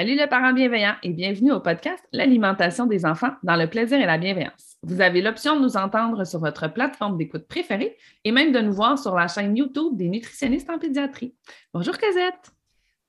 [0.00, 4.06] Salut les parents bienveillants et bienvenue au podcast L'alimentation des enfants dans le plaisir et
[4.06, 4.78] la bienveillance.
[4.82, 8.72] Vous avez l'option de nous entendre sur votre plateforme d'écoute préférée et même de nous
[8.72, 11.34] voir sur la chaîne YouTube des nutritionnistes en pédiatrie.
[11.74, 12.50] Bonjour Cosette.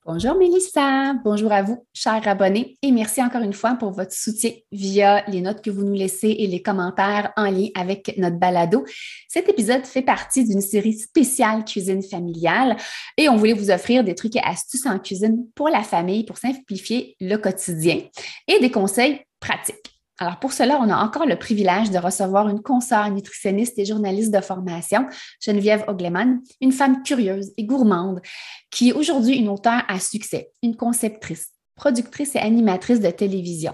[0.03, 4.49] Bonjour Mélissa, bonjour à vous, chers abonnés, et merci encore une fois pour votre soutien
[4.71, 8.83] via les notes que vous nous laissez et les commentaires en lien avec notre balado.
[9.27, 12.77] Cet épisode fait partie d'une série spéciale cuisine familiale
[13.15, 16.39] et on voulait vous offrir des trucs et astuces en cuisine pour la famille pour
[16.39, 17.99] simplifier le quotidien
[18.47, 20.00] et des conseils pratiques.
[20.21, 24.31] Alors pour cela, on a encore le privilège de recevoir une consoeur nutritionniste et journaliste
[24.31, 25.07] de formation,
[25.43, 28.21] Geneviève Ogleman, une femme curieuse et gourmande
[28.69, 33.73] qui est aujourd'hui une auteure à succès, une conceptrice, productrice et animatrice de télévision,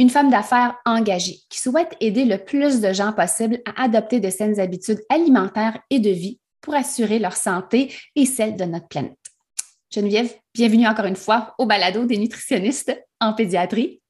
[0.00, 4.30] une femme d'affaires engagée qui souhaite aider le plus de gens possible à adopter de
[4.30, 9.16] saines habitudes alimentaires et de vie pour assurer leur santé et celle de notre planète.
[9.92, 14.00] Geneviève, bienvenue encore une fois au balado des nutritionnistes en pédiatrie.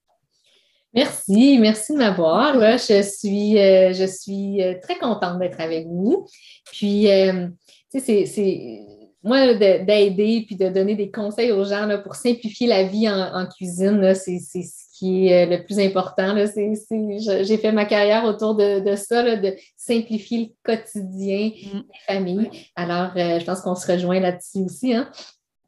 [0.94, 2.54] Merci, merci de m'avoir.
[2.54, 6.26] Je suis, euh, je suis euh, très contente d'être avec vous.
[6.70, 7.48] Puis, euh,
[7.92, 8.80] tu sais, c'est
[9.24, 13.46] moi, d'aider puis de donner des conseils aux gens là, pour simplifier la vie en,
[13.46, 16.36] cuisine, c'est ce qui est le plus important.
[16.36, 21.78] J'ai fait ma carrière autour de, ça, de simplifier le quotidien mm.
[21.78, 22.50] des familles.
[22.76, 24.92] Alors, je pense qu'on se rejoint là-dessus aussi.
[24.92, 25.10] Hein?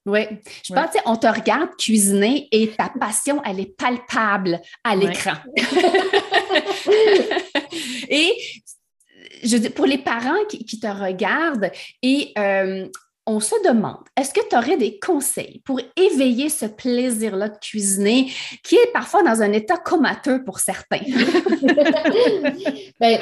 [0.07, 0.21] Oui.
[0.65, 5.33] Je pense, on te regarde cuisiner et ta passion, elle est palpable à l'écran.
[8.09, 8.33] et
[9.43, 11.73] je dis, pour les parents qui, te regardent
[12.03, 12.87] et euh,
[13.27, 18.33] on se demande, est-ce que tu aurais des conseils pour éveiller ce plaisir-là de cuisiner
[18.63, 21.01] qui est parfois dans un état comateux pour certains?
[23.01, 23.19] ben,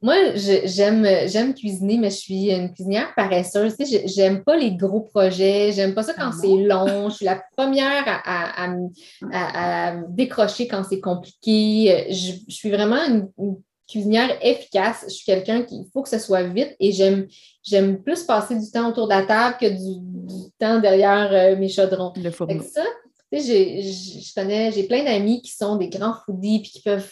[0.00, 3.76] moi, j'aime, j'aime cuisiner, mais je suis une cuisinière paresseuse.
[3.76, 7.10] Tu sais, j'aime pas les gros projets, j'aime pas ça quand ah c'est long.
[7.10, 8.66] Je suis la première à,
[9.32, 12.06] à, décrocher quand c'est compliqué.
[12.10, 13.28] Je, suis vraiment une,
[13.88, 15.04] cuisinière efficace.
[15.08, 17.26] Je suis quelqu'un qui faut que ce soit vite et j'aime,
[17.64, 21.68] j'aime plus passer du temps autour de la table que du, temps derrière euh, mes
[21.68, 22.12] chaudrons.
[22.16, 22.84] Le ça,
[23.32, 27.10] tu sais, je connais, j'ai plein d'amis qui sont des grands foodies puis qui peuvent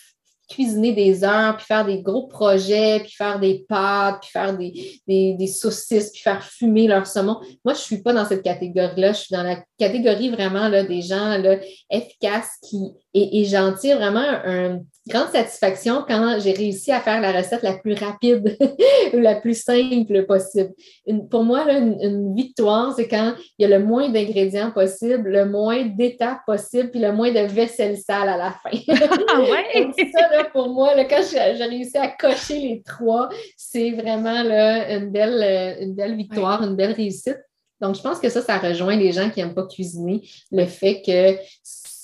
[0.49, 5.01] cuisiner des heures, puis faire des gros projets, puis faire des pâtes, puis faire des,
[5.07, 7.41] des, saucisses, puis faire fumer leur saumon.
[7.65, 9.13] Moi, je ne suis pas dans cette catégorie-là.
[9.13, 11.57] Je suis dans la catégorie vraiment là, des gens là,
[11.91, 17.21] efficaces qui, et, et j'en tire vraiment un, grande satisfaction quand j'ai réussi à faire
[17.21, 18.57] la recette la plus rapide
[19.15, 20.73] ou la plus simple possible.
[21.31, 25.85] pour moi, une, victoire, c'est quand il y a le moins d'ingrédients possible, le moins
[25.85, 28.77] d'étapes possible, puis le moins de vaisselle sale à la fin.
[29.29, 29.91] Ah ouais?
[30.13, 35.95] ça, pour moi, quand j'ai réussi à cocher les trois, c'est vraiment une, belle, une
[35.95, 37.39] belle victoire, une belle réussite.
[37.81, 41.03] Donc, je pense que ça, ça rejoint les gens qui n'aiment pas cuisiner, le fait
[41.03, 41.37] que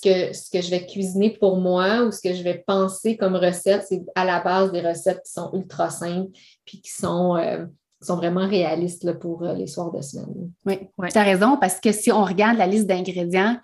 [0.03, 3.85] ce que je vais cuisiner pour moi ou ce que je vais penser comme recette,
[3.87, 6.31] c'est à la base des recettes qui sont ultra simples
[6.65, 7.65] puis qui sont, euh,
[8.01, 10.51] sont vraiment réalistes pour euh, les soirs de semaine.
[10.65, 10.79] Oui,
[11.11, 13.57] tu as raison, parce que si on regarde la liste d'ingrédients,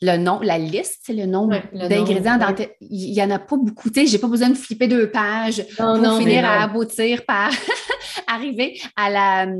[0.00, 2.38] le nom, la liste, c'est le nombre d'ingrédients.
[2.80, 3.90] Il n'y en a pas beaucoup.
[3.90, 7.50] Tu sais, j'ai pas besoin de flipper deux pages pour finir à aboutir par
[8.28, 9.52] arriver à la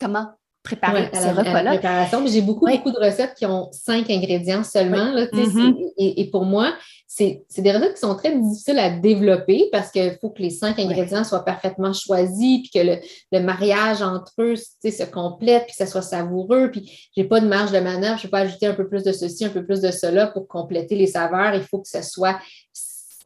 [0.00, 0.28] comment?
[0.62, 1.80] Préparer ce repas-là.
[2.26, 5.14] J'ai beaucoup, beaucoup de recettes qui ont cinq ingrédients seulement.
[5.14, 5.92] Mm-hmm.
[5.96, 6.74] et, pour moi,
[7.06, 10.78] c'est des recettes qui sont très difficiles à développer parce qu'il faut que les cinq
[10.78, 12.98] ingrédients soient parfaitement choisis, puis que
[13.32, 16.70] le, mariage entre eux se complète, puis que ça soit savoureux.
[16.70, 19.02] Puis j'ai pas de marge de manœuvre, je ne peux pas ajouter un peu plus
[19.02, 21.54] de ceci, un peu plus de cela pour compléter les saveurs.
[21.54, 22.38] Il faut que ce soit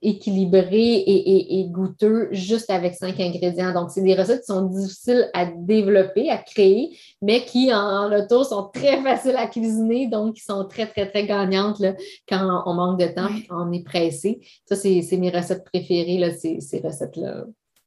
[0.05, 3.73] équilibré et, goûteux juste avec cinq ingrédients.
[3.73, 8.45] Donc, c'est des recettes qui sont difficiles à développer, à créer, mais qui, en, retour,
[8.45, 11.83] sont très faciles à cuisiner, donc qui sont très, très, très gagnantes
[12.29, 14.41] quand on manque de temps, quand on est pressé.
[14.67, 17.45] Ça, c'est mes recettes préférées, là, ces, recettes-là.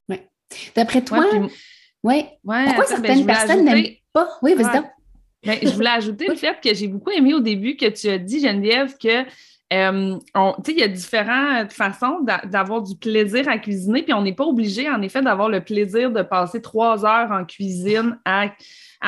[0.09, 0.17] Oui.
[0.75, 1.25] D'après toi,
[2.03, 2.25] oui.
[2.43, 4.29] pourquoi certaines ben, personnes n'aiment pas?
[4.41, 4.81] Oui, vas-y
[5.43, 8.17] ben, je voulais ajouter le fait que j'ai beaucoup aimé au début que tu as
[8.17, 9.23] dit, Geneviève, que
[9.73, 10.17] euh,
[10.67, 14.89] il y a différentes façons d'avoir du plaisir à cuisiner, puis on n'est pas obligé,
[14.89, 18.51] en effet, d'avoir le plaisir de passer trois heures en cuisine à,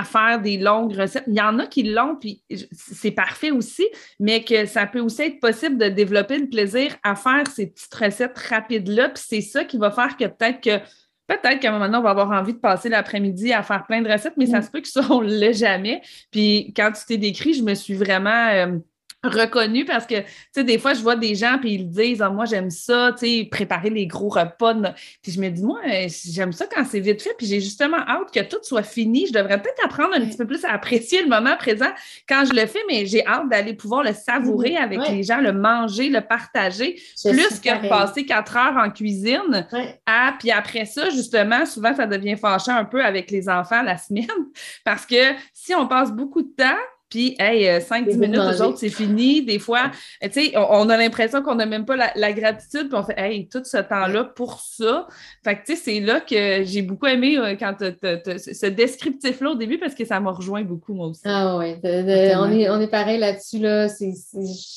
[0.04, 1.24] faire des longues recettes.
[1.28, 3.88] Il y en a qui l'ont, puis c'est parfait aussi,
[4.20, 7.94] mais que ça peut aussi être possible de développer le plaisir à faire ces petites
[7.96, 10.84] recettes rapides-là, puis c'est ça qui va faire que peut-être que
[11.30, 14.02] Peut-être qu'à un moment donné, on va avoir envie de passer l'après-midi à faire plein
[14.02, 14.64] de recettes, mais ça mm.
[14.64, 16.02] se peut que ça, on ne l'ait jamais.
[16.32, 18.80] Puis quand tu t'es décrit, je me suis vraiment euh,
[19.24, 22.30] reconnu parce que, tu sais, des fois, je vois des gens, puis ils disent, ah,
[22.30, 24.74] moi, j'aime ça, tu sais, préparer les gros repas.
[25.22, 27.98] Puis je me dis, moi, euh, j'aime ça quand c'est vite fait, puis j'ai justement
[27.98, 29.28] hâte que tout soit fini.
[29.28, 31.90] Je devrais peut-être apprendre un petit peu plus à apprécier le moment présent
[32.28, 34.84] quand je le fais, mais j'ai hâte d'aller pouvoir le savourer mm-hmm.
[34.84, 39.68] avec les gens, le manger, le partager, plus que passer quatre heures en cuisine.
[40.06, 43.98] Ah, puis après ça, justement, souvent, ça devient fâchant un peu avec les enfants la
[43.98, 44.28] semaine,
[44.86, 46.78] parce que si on passe beaucoup de temps,
[47.10, 49.42] puis, hey, 5-10 euh, minutes, les autres, c'est fini.
[49.42, 49.92] Des fois,
[50.22, 53.48] tu sais, on, a l'impression qu'on n'a même pas la, gratitude, puis on fait, hey,
[53.48, 55.08] tout ce temps-là pour ça.
[55.44, 59.56] Fait que, tu sais, c'est là que j'ai beaucoup aimé euh, quand ce descriptif-là au
[59.56, 61.22] début, parce que ça m'a rejoint beaucoup, moi aussi.
[61.26, 63.88] Ah oui, on, est, on est pareil là-dessus, là.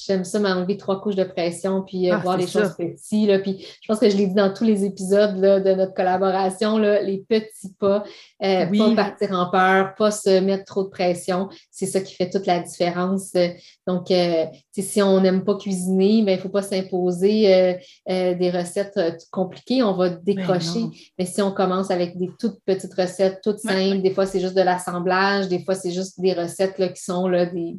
[0.07, 3.41] J'aime ça m'enlever trois couches de pression, puis euh, ah, voir les choses petites, là.
[3.41, 6.79] Puis, je pense que je l'ai dit dans tous les épisodes là, de notre collaboration,
[6.79, 8.05] là, les petits pas,
[8.41, 11.51] pas partir en peur, pas se mettre trop de pression.
[11.71, 13.33] C'est ça qui fait toute la différence.
[13.87, 17.75] Donc, euh, si on n'aime pas cuisiner, ben, il ne faut pas s'imposer euh,
[18.09, 18.99] euh, des recettes
[19.33, 20.85] compliquées, on va ben décrocher.
[21.19, 24.57] Mais, si on commence avec des toutes petites recettes, toutes simples, des fois c'est juste
[24.57, 27.77] de l'assemblage, des fois c'est juste des recettes là, qui sont là, des,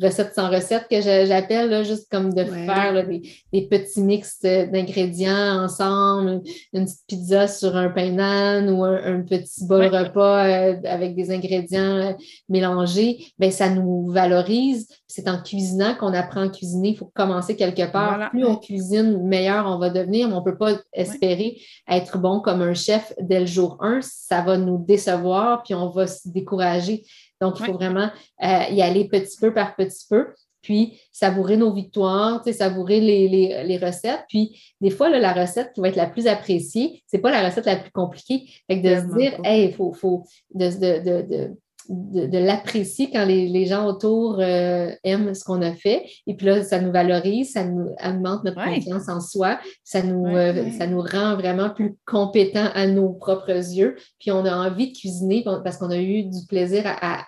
[0.00, 6.42] recettes sans recettes que j'appelle, juste comme de faire des, petits mix d'ingrédients ensemble,
[6.72, 10.42] une, petite pizza sur un pain nan ou un, petit bol repas
[10.84, 12.16] avec des ingrédients
[12.48, 13.26] mélangés.
[13.38, 14.88] Ben, ça nous valorise.
[15.06, 16.90] C'est en cuisinant qu'on apprend à cuisiner.
[16.90, 18.30] Il faut commencer quelque part.
[18.30, 22.40] Plus on cuisine, meilleur on va devenir, mais on ne peut pas espérer être bon
[22.40, 24.00] comme un chef dès le jour 1.
[24.02, 27.04] Ça va nous décevoir, puis on va se décourager.
[27.40, 28.10] Donc, il faut vraiment
[28.42, 30.28] euh, y aller petit peu par petit peu
[30.66, 34.24] puis savourer nos victoires, savourer les, recettes.
[34.28, 37.46] Puis des fois, la recette qui va être la plus appréciée, ce n'est pas la
[37.46, 38.50] recette la plus compliquée.
[38.68, 41.56] Fait de se dire, hey, il faut, faut de, de, de,
[41.88, 46.04] l'apprécier quand les, gens autour euh, aiment ce qu'on a fait.
[46.26, 50.26] Et puis là, ça nous valorise, ça nous augmente notre confiance en soi, ça nous,
[50.26, 53.96] euh, ça nous rend vraiment plus compétents à nos propres yeux.
[54.18, 57.24] Puis on a envie de cuisiner parce qu'on a eu du plaisir à,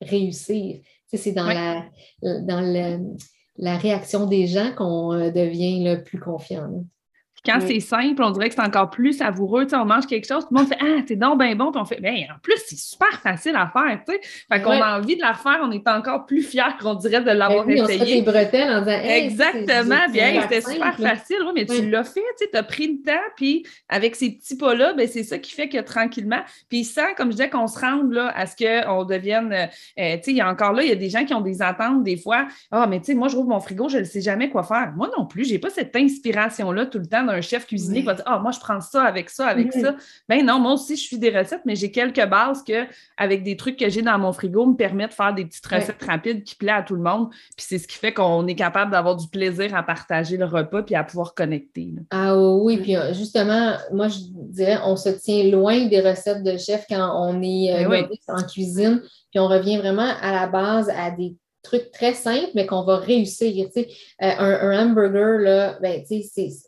[0.00, 0.80] réussir.
[1.12, 1.84] c'est dans, la,
[2.22, 2.60] dans
[3.56, 6.68] la réaction des gens qu'on euh, devient le plus confiant
[7.44, 9.64] quand c'est simple, on dirait que c'est encore plus savoureux.
[9.64, 11.70] Tu sais, on mange quelque chose, tout le monde fait Ah, c'est donc bien bon.
[11.70, 14.00] Puis on fait Ben, en plus, c'est super facile à faire.
[14.06, 14.20] Tu sais.
[14.52, 17.30] Fait qu'on a envie de la faire, on est encore plus fiers qu'on dirait de
[17.30, 18.20] l'avoir ben oui, essayé.
[18.20, 20.08] On des bretelles en disant Exactement.
[20.12, 21.38] Bien, c'était super facile.
[21.46, 23.20] Oui, mais tu l'as fait, tu as pris le temps.
[23.36, 26.40] Puis avec ces petits pas-là, ben, c'est ça qui fait que tranquillement.
[26.68, 29.52] Puis sans, comme je disais, qu'on se rende là, à ce qu'on devienne.
[29.52, 29.66] Euh,
[29.98, 31.40] euh, tu sais, il y a encore là, il y a des gens qui ont
[31.40, 32.46] des attentes des fois.
[32.70, 34.92] Ah, mais tu sais, moi, je rouvre mon frigo, je ne sais jamais quoi faire.
[34.96, 38.06] Moi non plus, je n'ai pas cette inspiration-là tout le temps d'un chef cuisinier qui
[38.06, 39.94] va dire Ah, moi, je prends ça avec ça, avec ça.
[40.28, 43.56] Ben non, moi aussi, je suis des recettes, mais j'ai quelques bases que, avec des
[43.56, 46.54] trucs que j'ai dans mon frigo, me permettent de faire des petites recettes rapides qui
[46.54, 47.30] plaisent à tout le monde.
[47.30, 50.82] Puis c'est ce qui fait qu'on est capable d'avoir du plaisir à partager le repas
[50.82, 51.94] puis à pouvoir connecter.
[52.10, 56.56] Ah oui, puis euh, justement, moi, je dirais, on se tient loin des recettes de
[56.56, 60.90] chef quand on est euh, ben en cuisine, puis on revient vraiment à la base
[60.90, 63.68] à des truc très simple, mais qu'on va réussir.
[63.76, 63.84] Euh,
[64.20, 66.02] un, hamburger, là, ben,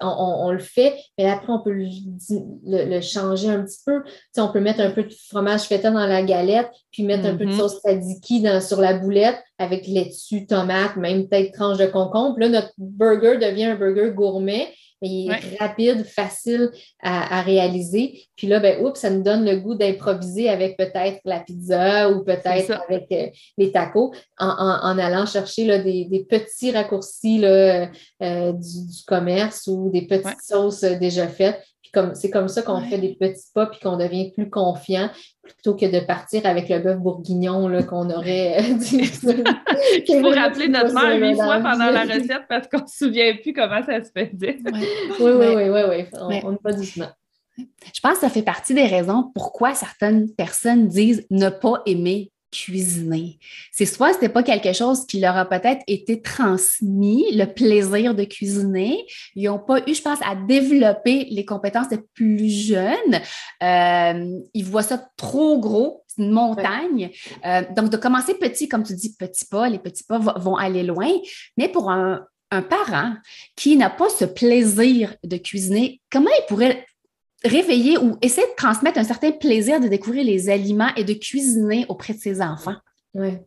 [0.01, 4.03] on, le fait, mais après, on peut le, changer un petit peu.
[4.39, 7.47] on peut mettre un peu de fromage feta dans la galette, puis mettre un peu
[7.47, 7.59] de mm-hmm.
[7.59, 12.39] sauce tzatziki sur la boulette avec laitue, tomate, même peut-être tranche de concombre.
[12.39, 14.69] Là, notre burger devient un burger gourmet
[15.03, 16.71] il est rapide, facile
[17.03, 18.25] à, réaliser.
[18.37, 22.25] Puis là, ben, oups, ça nous donne le goût d'improviser avec peut-être la pizza ou
[22.25, 27.91] peut-être avec euh, les tacos en, allant chercher là, des, petits raccourcis là,
[28.23, 31.63] euh, du, commerce ou des petites sauces déjà faites
[31.93, 35.11] comme c'est comme ça qu'on fait des petits pas puis qu'on devient plus confiant
[35.43, 39.11] plutôt que de partir avec le bœuf bourguignon qu'on aurait dit.
[40.09, 43.35] Il faut rappeler notre mère huit fois pendant la recette parce qu'on ne se souvient
[43.43, 44.59] plus comment ça se faisait.
[45.21, 47.09] Oui, oui, oui, oui, oui, On, pas doucement.
[47.59, 52.31] Je pense que ça fait partie des raisons pourquoi certaines personnes disent ne pas aimer
[52.51, 53.39] cuisiner.
[53.73, 58.25] C'est soit c'était pas quelque chose qui leur a peut-être été transmis, le plaisir de
[58.25, 59.07] cuisiner.
[59.35, 63.21] Ils n'ont pas eu, je pense, à développer les compétences des plus jeunes.
[63.63, 67.11] Euh, ils voient ça trop gros, c'est une montagne.
[67.47, 70.83] Euh, donc, de commencer petit, comme tu dis, petit pas, les petits pas vont aller
[70.83, 71.11] loin.
[71.57, 73.15] Mais pour un, un parent
[73.57, 76.85] qui n'a pas ce plaisir de cuisiner, comment il pourrait
[77.45, 81.87] réveiller ou essayer de transmettre un certain plaisir de découvrir les aliments et de cuisiner
[81.89, 82.77] auprès de ses enfants.
[83.15, 83.39] Oui.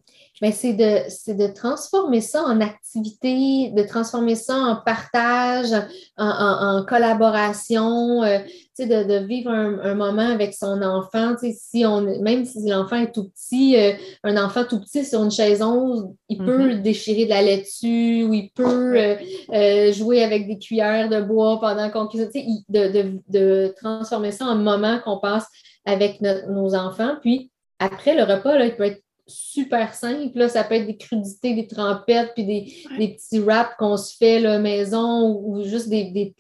[0.42, 5.72] Mais c'est de, de transformer ça en activité, de transformer ça en partage,
[6.18, 8.40] en, collaboration, euh,
[8.78, 11.36] de, de, vivre un, moment avec son enfant.
[11.40, 13.94] Si on, même si l'enfant est tout petit, euh,
[14.24, 16.82] un enfant tout petit sur une chaise 11, il peut mm-hmm.
[16.82, 21.90] déchirer de la laitue ou il peut euh, jouer avec des cuillères de bois pendant
[21.90, 22.64] qu'on cuisine.
[22.68, 25.46] De, de, transformer ça en moment qu'on passe
[25.86, 27.16] avec nos enfants.
[27.22, 30.38] Puis après le repas, là, il peut être super simple.
[30.38, 34.40] Là, ça peut être des crudités, des trempettes, puis des, petits wraps qu'on se fait
[34.40, 36.36] la maison ou, juste des, des,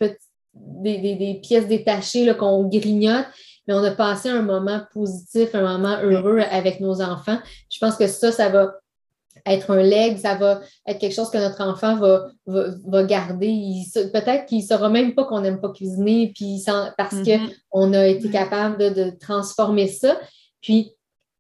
[0.53, 3.25] des, pièces détachées qu'on grignote.
[3.67, 7.39] Mais on a passé un moment positif, un moment heureux avec nos enfants.
[7.71, 8.73] Je pense que ça, ça va
[9.45, 13.83] être un leg, ça va être quelque chose que notre enfant va, va, garder.
[13.93, 16.61] Peut-être qu'il ne saura même pas qu'on n'aime pas cuisiner, puis
[16.97, 17.53] parce mm-hmm.
[17.69, 20.17] qu'on a été capable de, de transformer ça.
[20.61, 20.93] Puis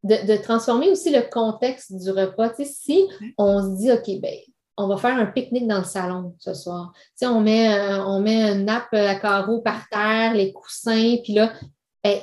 [0.03, 2.51] de, transformer aussi le contexte du repas.
[2.63, 3.07] si
[3.37, 4.35] on se dit, OK, ben,
[4.75, 6.91] on va faire un pique-nique dans le salon ce soir.
[7.21, 7.69] on met,
[8.05, 11.53] on met une nappe à carreaux par terre, les coussins, puis là,
[12.03, 12.19] ben,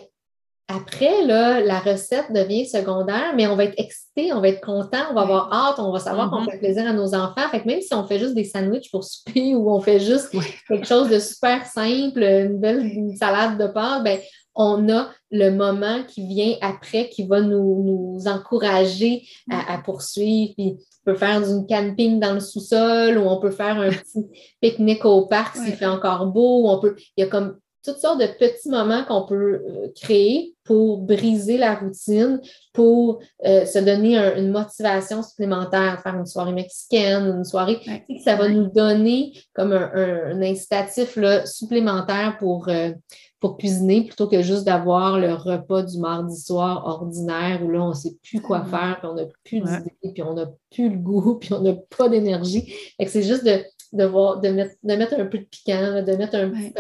[0.73, 4.99] après, là, la recette devient secondaire, mais on va être excité, on va être content,
[5.11, 6.51] on va avoir hâte, on va savoir qu'on mm-hmm.
[6.53, 7.49] fait plaisir à nos enfants.
[7.51, 10.31] Fait que même si on fait juste des sandwichs pour souper ou on fait juste
[10.69, 14.21] quelque chose de super simple, une belle salade de pâtes, ben,
[14.55, 20.55] on a le moment qui vient après qui va nous, encourager à, poursuivre.
[20.57, 20.77] Puis
[21.07, 24.27] on peut faire du camping dans le sous-sol ou on peut faire un petit
[24.61, 26.69] pique-nique au parc s'il fait encore beau.
[26.69, 30.55] On peut, il y a comme toutes sortes de petits moments qu'on peut euh, créer
[30.65, 32.41] pour briser la routine,
[32.73, 37.81] pour euh, se donner une motivation supplémentaire, faire une soirée mexicaine, une soirée,
[38.25, 42.93] ça va nous donner comme un, incitatif supplémentaire pour, euh,
[43.41, 47.89] pour cuisiner plutôt que juste d'avoir le repas du mardi soir ordinaire où là, on
[47.89, 50.99] ne sait plus quoi faire, puis on n'a plus d'idées, puis on n'a plus le
[50.99, 52.73] goût, puis on n'a pas d'énergie.
[53.07, 56.37] C'est juste de, de, voir, de, mettre, de mettre un peu de piquant, de mettre
[56.37, 56.73] un petit,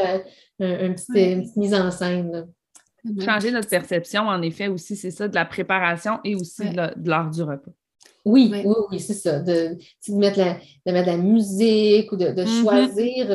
[0.60, 2.46] euh, un, petit, une petite mise en scène.
[3.24, 7.30] Changer notre perception, en effet, aussi, c'est ça, de la préparation et aussi de l'heure
[7.30, 7.70] du repas.
[8.24, 9.38] Oui, oui, oui, c'est ça.
[9.38, 12.62] De, de, mettre la, de mettre la musique ou de, de mm-hmm.
[12.62, 13.28] choisir,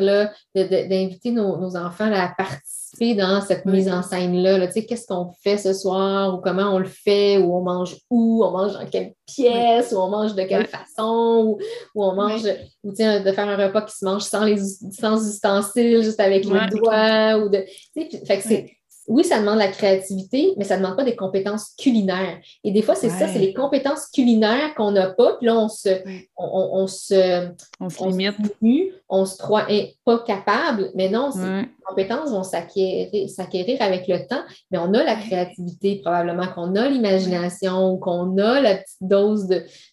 [0.88, 4.58] d'inviter nos, nos, enfants à participer dans cette mise en scène-là.
[4.58, 8.44] Là, Qu'est-ce qu'on fait ce soir ou comment on le fait ou on mange où,
[8.44, 11.58] on mange dans quelle pièce ou on mange de quelle façon
[11.94, 12.46] ou, on mange
[12.84, 14.58] ou de faire un repas qui se mange sans les
[14.92, 17.38] sans ustensiles, juste avec les doigts.
[17.38, 18.76] Ou de, fait que c'est
[19.08, 22.38] oui, ça demande la créativité, mais ça ne demande pas des compétences culinaires.
[22.64, 25.68] Et des fois, c'est ça, c'est les compétences culinaires qu'on n'a pas, puis là, on
[25.68, 25.88] se,
[26.36, 27.48] on, se,
[27.80, 28.94] on se limite.
[29.08, 29.66] on se croit
[30.04, 35.14] pas capable, mais non, ces compétences vont s'acquérir avec le temps, mais on a la
[35.14, 39.48] créativité, probablement qu'on a l'imagination, qu'on a la petite dose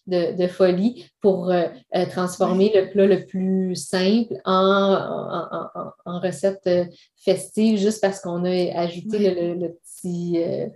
[0.06, 1.64] de, folie pour euh,
[1.96, 5.40] euh, transformer le plat le plus simple en,
[6.04, 6.84] en recette euh,
[7.24, 10.66] festive juste parce qu'on a ajouté le, petit, euh,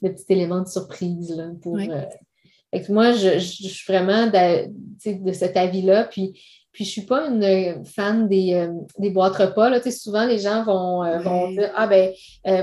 [0.00, 1.34] le petit élément de surprise.
[1.36, 4.68] Là, pour, euh, moi, je, suis vraiment de,
[5.12, 6.04] de cet avis-là.
[6.04, 6.40] Puis,
[6.70, 9.70] puis je ne suis pas une fan des, euh, des boîtes repas.
[9.70, 9.80] Là.
[9.90, 12.12] Souvent, les gens vont, vont dire Ah ben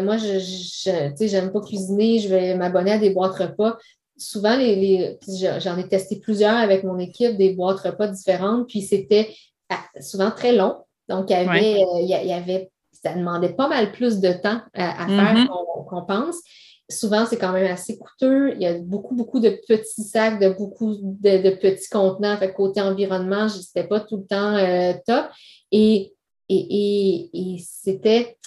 [0.04, 3.78] moi, je n'aime pas cuisiner, je vais m'abonner à des boîtes repas.
[4.18, 5.18] Souvent, les,
[5.60, 9.36] j'en ai testé plusieurs avec mon équipe, des boîtes repas différentes, puis c'était
[9.68, 10.78] ah, souvent très long.
[11.10, 12.72] Donc, il y avait, il y avait
[13.06, 15.86] ça demandait pas mal plus de temps à, faire mm-hmm.
[15.88, 16.38] qu'on pense.
[16.90, 18.54] Souvent, c'est quand même assez coûteux.
[18.56, 22.38] Il y a beaucoup, beaucoup de petits sacs, de beaucoup de, petits contenants.
[22.38, 25.26] Fait côté environnement, n'était pas tout le temps euh, top.
[25.72, 26.14] Et,
[26.50, 28.38] et, c'était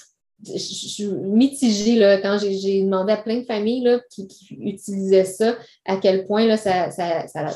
[0.44, 5.56] je suis mitigée là, quand j'ai demandé à plein de familles là, qui, utilisaient ça,
[5.84, 7.46] à quel point là, ça, ça, ça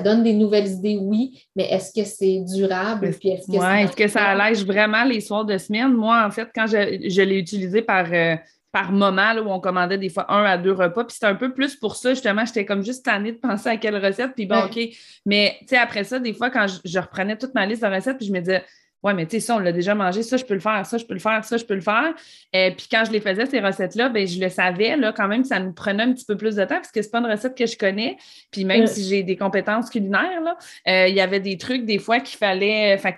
[0.00, 3.06] donne des nouvelles idées, oui, mais est-ce que c'est durable?
[3.06, 5.92] Est-ce que, est-ce que ça allège vraiment les soirs de semaine?
[5.92, 8.36] Moi, en fait, quand je, l'ai utilisé par, euh,
[8.70, 11.52] par moment, où on commandait des fois un à deux repas, puis c'était un peu
[11.52, 14.64] plus pour ça, justement, j'étais comme juste tannée de penser à quelle recette, puis bon,
[14.64, 14.78] OK.
[15.26, 18.18] Mais, tu sais, après ça, des fois, quand je, reprenais toute ma liste de recettes,
[18.18, 18.64] puis je me disais,
[19.02, 20.96] Ouais, mais tu sais, ça, on l'a déjà mangé, ça, je peux le faire, ça,
[20.96, 22.14] je peux le faire, ça, je peux le faire.
[22.52, 25.26] Et euh, puis quand je les faisais, ces recettes-là, ben, je le savais, là, quand
[25.26, 27.26] même, ça nous prenait un petit peu plus de temps parce que c'est pas une
[27.26, 28.16] recette que je connais.
[28.50, 30.56] Puis même si j'ai des compétences culinaires, là,
[30.88, 32.96] euh, il y avait des trucs, des fois, qu'il fallait.
[32.98, 33.16] Fait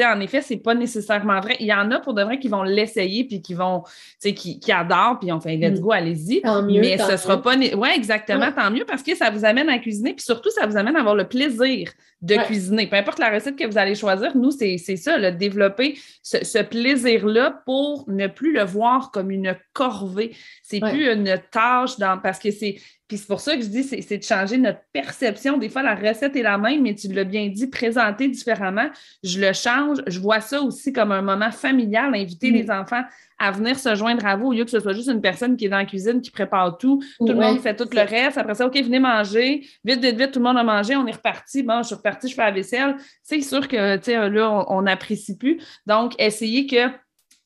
[0.00, 1.56] en effet, c'est pas nécessairement vrai.
[1.60, 3.82] Il y en a pour de vrai qui vont l'essayer puis qui vont,
[4.22, 5.82] qui, qui adorent puis on fait let's mm.
[5.82, 6.42] go, allez-y.
[6.66, 7.54] Mais ce sera pas.
[7.56, 10.76] Oui, exactement, tant mieux parce que ça vous amène à cuisiner puis surtout, ça vous
[10.76, 11.90] amène à avoir le plaisir
[12.22, 12.86] de cuisiner.
[12.86, 17.62] Peu importe la recette que vous allez choisir, nous, c'est ça, le développer ce, plaisir-là
[17.66, 20.34] pour ne plus le voir comme une corvée.
[20.62, 22.76] C'est plus une tâche dans, parce que c'est
[23.06, 25.58] puis c'est pour ça que je dis, c'est de changer notre perception.
[25.58, 28.88] Des fois, la recette est la même, mais tu l'as bien dit, présenter différemment.
[29.22, 29.98] Je le change.
[30.06, 32.54] Je vois ça aussi comme un moment familial, inviter mm.
[32.54, 33.02] les enfants
[33.38, 35.66] à venir se joindre à vous, au lieu que ce soit juste une personne qui
[35.66, 37.02] est dans la cuisine, qui prépare tout.
[37.18, 38.38] Tout le monde fait tout le reste.
[38.38, 39.66] Après ça, OK, venez manger.
[39.84, 40.96] Vite, vite, vite, tout le monde a mangé.
[40.96, 41.62] On est reparti.
[41.62, 42.96] Bon, je suis reparti, je fais la vaisselle.
[43.22, 45.60] C'est sûr que, tu sais, là, on n'apprécie plus.
[45.86, 46.88] Donc, essayez que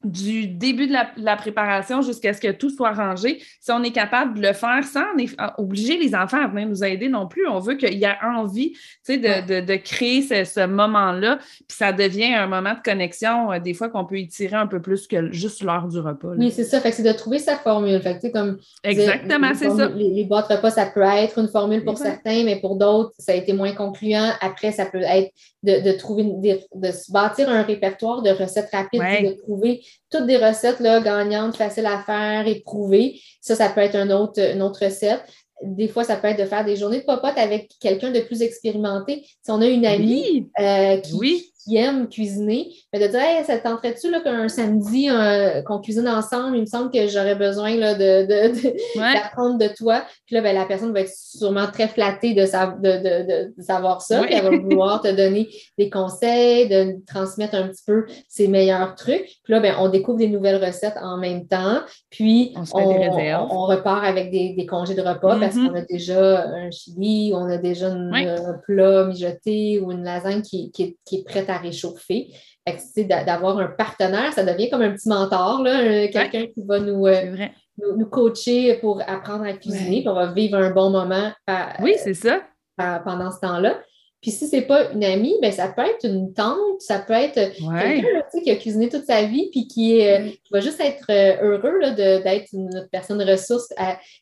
[0.05, 4.39] du début de la, préparation jusqu'à ce que tout soit rangé, si on est capable
[4.39, 5.07] de le faire sans
[5.59, 8.75] obliger les enfants à venir nous aider non plus, on veut qu'il y ait envie
[9.09, 13.89] de, de, créer ce, moment-là, puis ça devient un moment de connexion, euh, des fois
[13.89, 16.35] qu'on peut y tirer un peu plus que juste l'heure du repas.
[16.37, 16.81] Oui, c'est ça.
[16.81, 18.01] Fait c'est de trouver sa formule.
[18.01, 19.89] Fait comme Exactement, c'est ça.
[19.89, 23.35] Les, boîtes repas, ça peut être une formule pour certains, mais pour d'autres, ça a
[23.35, 24.31] été moins concluant.
[24.41, 26.25] Après, ça peut être de, trouver,
[26.75, 31.57] de, se bâtir un répertoire de recettes rapides, de trouver toutes des recettes là, gagnantes,
[31.57, 33.21] faciles à faire, éprouvées.
[33.41, 35.23] Ça, ça peut être un autre, une autre recette.
[35.63, 38.43] Des fois, ça peut être de faire des journées de popote avec quelqu'un de plus
[38.43, 39.27] expérimenté.
[39.43, 43.45] Si on a une amie euh, qui, oui qui aiment cuisiner, mais de dire hey,
[43.45, 45.09] ça tenterait-tu qu'un samedi
[45.67, 48.27] qu'on cuisine ensemble, il me semble que j'aurais besoin là, de,
[48.97, 50.03] d'apprendre de, toi.
[50.27, 54.23] Puis là, ben, la personne va être sûrement très flattée de, de, savoir ça.
[54.23, 58.95] Puis elle va vouloir te donner des conseils, de transmettre un petit peu ses meilleurs
[58.95, 59.27] trucs.
[59.43, 61.81] Puis là, ben, on découvre des nouvelles recettes en même temps.
[62.11, 65.69] Puis on, repart avec des, congés de repas parce mm-hmm.
[65.69, 70.71] qu'on a déjà un chili, on a déjà un plat mijoté ou une lasagne qui,
[70.71, 72.29] qui, qui est prête à réchauffer.
[73.09, 77.47] D'avoir un partenaire, ça devient comme un petit mentor, quelqu'un qui va euh,
[77.79, 81.33] nous, nous, coacher pour apprendre à cuisiner, puis on va vivre un bon moment.
[81.81, 82.43] oui, c'est ça.
[82.77, 83.79] pendant ce temps-là.
[84.21, 87.13] Puis si ce n'est pas une amie, ben, ça peut être une tante, ça peut
[87.13, 91.37] être quelqu'un qui a cuisiné toute sa vie puis qui, euh, va juste être euh,
[91.41, 93.69] heureux d'être une personne ressource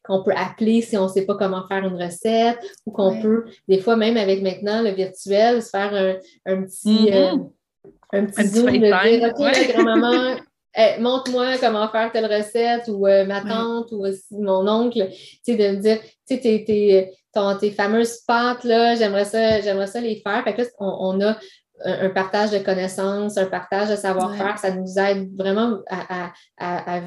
[0.05, 3.47] qu'on peut appeler si on ne sait pas comment faire une recette ou qu'on peut,
[3.69, 7.35] des fois même avec maintenant le virtuel, se faire un, petit, mm-hmm.
[7.35, 10.37] euh, un petit zoom de dire OK, grand-maman,
[10.77, 15.77] eh, montre-moi comment faire telle recette ou ma tante ou mon oncle, tu sais, de
[15.77, 17.13] me dire, tu sais, t'es
[17.61, 20.43] tes fameuses pâtes, là, j'aimerais ça, j'aimerais ça les faire.
[20.45, 21.37] Fait que là, on, a
[21.85, 24.59] un, partage de connaissances, un partage de savoir-faire.
[24.59, 27.03] Ça nous aide vraiment à, à,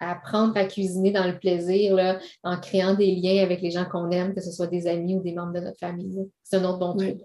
[0.00, 4.10] apprendre à cuisiner dans le plaisir, là, en créant des liens avec les gens qu'on
[4.10, 6.28] aime, que ce soit des amis ou des membres de notre famille.
[6.42, 7.18] C'est un autre bon truc.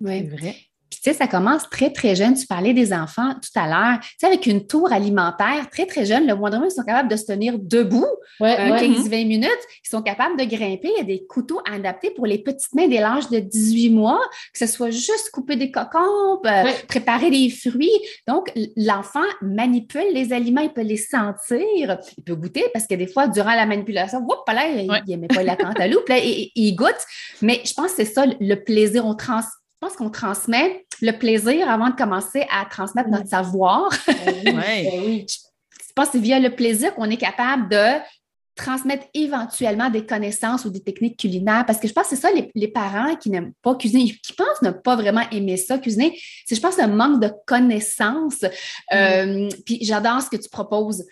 [0.00, 0.56] Oui, c'est vrai.
[0.90, 2.34] Puis, tu sais, ça commence très, très jeune.
[2.34, 4.00] Tu parlais des enfants tout à l'heure.
[4.00, 7.16] Tu sais, avec une tour alimentaire très, très jeune, le moindrement, ils sont capables de
[7.16, 8.06] se tenir debout
[8.40, 9.50] 15-20 minutes.
[9.84, 10.90] Ils sont capables de grimper.
[10.96, 14.20] Il y a des couteaux adaptés pour les petites mains dès l'âge de 18 mois,
[14.52, 17.90] que ce soit juste couper des cocombes, euh, préparer des fruits.
[18.26, 23.06] Donc, l'enfant manipule les aliments, il peut les sentir, il peut goûter parce que des
[23.06, 26.88] fois, durant la manipulation, là, il n'aimait pas la cantaloupe, là, il, il, goûte.
[27.42, 29.04] Mais je pense que c'est ça le plaisir.
[29.06, 29.40] On trans
[29.80, 33.90] je pense qu'on transmet le plaisir avant de commencer à transmettre notre savoir.
[34.44, 38.00] Ben ben je pense que c'est via le plaisir qu'on est capable de
[38.58, 41.64] transmettre éventuellement des connaissances ou des techniques culinaires.
[41.66, 44.62] Parce que je pense que c'est ça, les, parents qui n'aiment pas cuisiner, qui pensent
[44.62, 48.42] ne pas vraiment aimer ça, cuisiner, c'est, je pense, un manque de connaissances.
[48.42, 48.94] Mm.
[48.94, 51.04] Euh, puis j'adore ce que tu proposes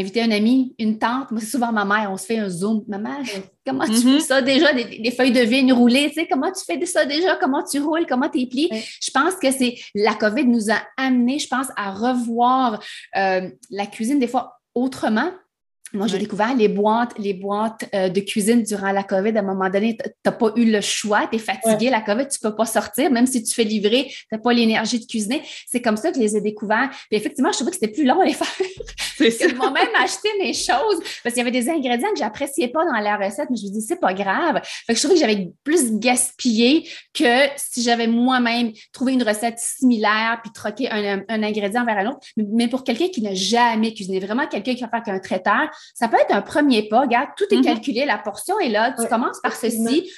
[0.00, 1.30] inviter un ami, une tante.
[1.30, 2.84] Moi, c'est souvent ma mère, on se fait un zoom.
[2.88, 3.18] Maman,
[3.66, 4.14] comment tu mm-hmm.
[4.14, 7.36] fais ça déjà, des, feuilles de vigne roulées, tu sais, comment tu fais ça déjà,
[7.36, 8.68] comment tu roules, comment tu es plié.
[9.00, 12.82] Je pense que c'est la COVID nous a amené, je pense, à revoir
[13.16, 15.30] euh, la cuisine des fois autrement.
[15.92, 19.36] Moi, j'ai découvert les boîtes, les boîtes euh, de cuisine durant la COVID.
[19.36, 22.28] À un moment donné, tu n'as pas eu le choix, tu es fatigué, la COVID,
[22.28, 25.06] tu ne peux pas sortir, même si tu fais livrer, tu n'as pas l'énergie de
[25.06, 25.42] cuisiner.
[25.66, 26.90] C'est comme ça que je les ai découverts.
[27.10, 28.46] Puis effectivement, je trouvais que c'était plus long à les faire.
[29.18, 33.00] que moi-même acheter mes choses parce qu'il y avait des ingrédients que j'appréciais pas dans
[33.00, 34.60] la recette, mais je me dis, c'est pas grave.
[34.86, 39.58] Fait que je trouvais que j'avais plus gaspillé que si j'avais moi-même trouvé une recette
[39.58, 42.20] similaire puis troqué un, ingrédient vers un autre.
[42.36, 46.08] Mais pour quelqu'un qui n'a jamais cuisiné, vraiment quelqu'un qui va faire qu'un traiteur, ça
[46.08, 47.02] peut être un premier pas.
[47.02, 47.64] Regarde, tout est mm-hmm.
[47.64, 50.10] calculé, la portion est là, tu commences par ceci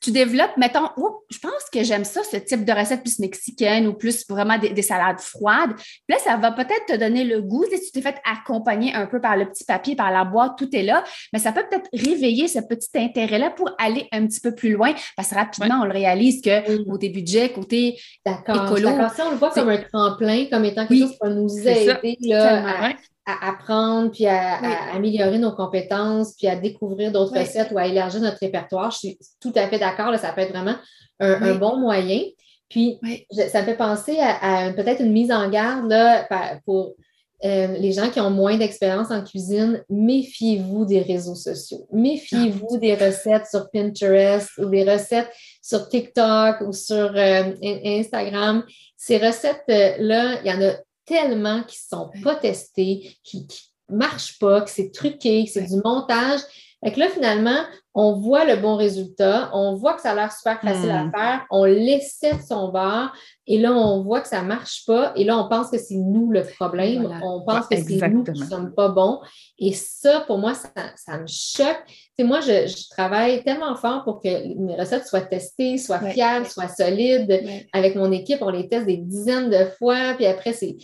[0.00, 3.86] tu développes, mettons, oh, je pense que j'aime ça, ce type de recette plus mexicaine
[3.86, 5.74] ou plus vraiment des, salades froides.
[5.76, 7.64] Puis là, ça va peut-être te donner le goût.
[7.70, 10.68] Si tu t'es fait accompagner un peu par le petit papier, par la boîte, tout
[10.74, 14.54] est là, mais ça peut peut-être réveiller ce petit intérêt-là pour aller un petit peu
[14.54, 18.90] plus loin parce que rapidement, on le réalise que côté budget, côté écolo.
[18.90, 22.18] D'accord, on le voit comme un tremplin, comme étant quelque chose qui va nous aider
[22.22, 22.94] là,
[23.26, 24.58] à apprendre, puis à,
[24.94, 28.90] améliorer nos compétences, puis à découvrir d'autres recettes ou à élargir notre répertoire.
[28.90, 30.76] Je suis tout à fait d'accord, ça peut être vraiment
[31.20, 32.20] un, bon moyen.
[32.68, 32.98] Puis,
[33.30, 36.28] ça me fait penser à, peut-être une mise en garde là,
[36.64, 36.94] pour
[37.44, 39.82] euh, les gens qui ont moins d'expérience en cuisine.
[39.90, 41.86] Méfiez-vous des réseaux sociaux.
[41.92, 48.64] Méfiez-vous ah, des recettes sur Pinterest ou des recettes sur TikTok ou sur euh, Instagram.
[48.96, 53.46] Ces recettes-là, il y en a tellement qui ne sont pas testés, qui
[53.88, 56.40] ne marchent pas, que c'est truqué, que c'est du montage.
[56.84, 57.60] Et que là, finalement,
[57.94, 61.12] on voit le bon résultat, on voit que ça a l'air super facile à hmm.
[61.12, 63.12] faire, on l'essaie de son bord,
[63.46, 65.94] et là, on voit que ça ne marche pas, et là, on pense que c'est
[65.94, 69.20] nous le problème, on pense que c'est nous qui ne sommes pas bons.
[69.58, 71.84] Et ça, pour moi, ça, me choque.
[72.18, 76.68] C'est moi, je, travaille tellement fort pour que mes recettes soient testées, soient fiables, soient
[76.68, 77.40] solides.
[77.72, 80.76] Avec mon équipe, on les teste des dizaines de fois, puis après, c'est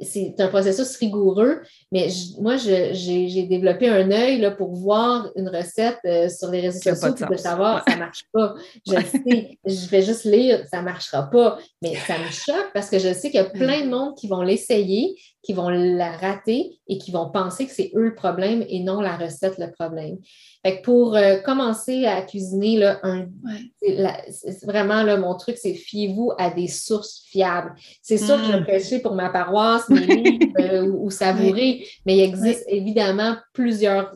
[0.00, 1.60] c'est un processus rigoureux,
[1.92, 2.08] mais
[2.40, 7.36] moi, j'ai développé un œil pour voir une recette euh, sur les réseaux sociaux de
[7.36, 8.54] savoir ça ne marche pas.
[8.86, 11.58] Je sais, je vais juste lire, ça ne marchera pas.
[11.82, 14.28] Mais ça me choque parce que je sais qu'il y a plein de monde qui
[14.28, 18.64] vont l'essayer, qui vont la rater et qui vont penser que c'est eux le problème
[18.68, 20.18] et non la recette le problème.
[20.64, 23.26] Fait pour euh, commencer à cuisiner, là, un,
[24.64, 27.74] vraiment là, mon truc, c'est fiez-vous à des sources fiables.
[28.02, 28.64] C'est sûr que je le mm.
[28.64, 34.12] prêcher pour ma paroisse, mes livres euh, ou, savourer, mais il existe évidemment plusieurs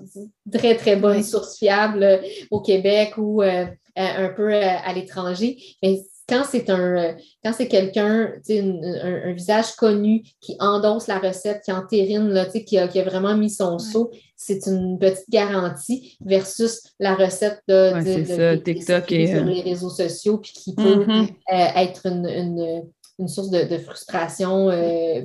[0.52, 2.18] très, très bonnes sources fiables euh,
[2.50, 5.56] au Québec ou un peu à l'étranger.
[5.82, 11.18] Mais quand c'est un euh, quand c'est quelqu'un, un, un, visage connu qui endosse la
[11.18, 15.28] recette, qui entérine, là, qui, a, qui a vraiment mis son saut, c'est une petite
[15.28, 20.74] garantie versus la recette de, de, TikTok et, sur euh, les réseaux sociaux, puis qui
[20.74, 21.28] peut mm-hmm.
[21.52, 22.84] euh, être une,
[23.18, 24.68] une, source de, frustration,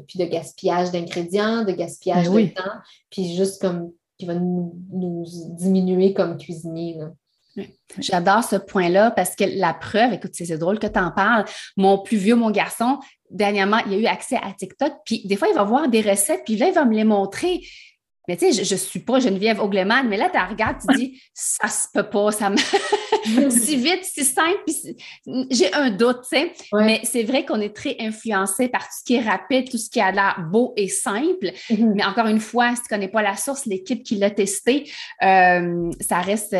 [0.07, 2.77] puis de gaspillage d'ingrédients, de gaspillage ben de temps,
[3.09, 5.23] puis juste comme qui va nous, nous
[5.57, 6.97] diminuer comme cuisinier.
[6.99, 7.11] Là.
[7.97, 11.45] J'adore ce point-là parce que la preuve, écoute, c'est drôle que tu en parles.
[11.77, 15.47] Mon plus vieux, mon garçon, dernièrement, il a eu accès à TikTok, puis des fois,
[15.49, 17.61] il va voir des recettes, puis là, il va me les montrer.
[18.27, 21.21] Mais tu sais, je ne suis pas Geneviève Ogleman, mais là, tu regardes, tu dis,
[21.33, 22.57] ça se peut pas, ça me.
[23.49, 24.95] si vite, si simple, puis
[25.49, 26.53] j'ai un doute, tu sais.
[26.73, 29.89] Mais c'est vrai qu'on est très influencé par tout ce qui est rapide, tout ce
[29.89, 31.47] qui a l'air beau et simple.
[31.71, 31.93] Mm-hmm.
[31.95, 34.91] Mais encore une fois, si tu ne connais pas la source, l'équipe qui l'a testé,
[35.23, 36.55] euh, ça reste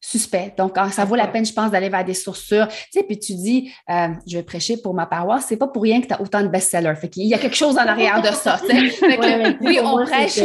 [0.00, 0.54] suspect.
[0.56, 2.68] Donc, ah, ça vaut la peine, je pense, d'aller vers des sources sûres.
[2.68, 5.82] Tu sais, puis tu dis, euh, je vais prêcher pour ma paroisse, c'est pas pour
[5.82, 6.94] rien que tu as autant de best-sellers.
[6.94, 8.60] Fait qu'il y a quelque chose en arrière de ça.
[9.60, 10.40] oui, on prêche.